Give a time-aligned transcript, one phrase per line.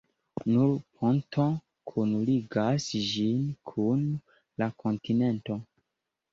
[0.51, 0.71] Nur
[1.01, 1.45] ponto
[1.91, 4.03] kunligas ĝin kun
[4.63, 5.63] la kontinento.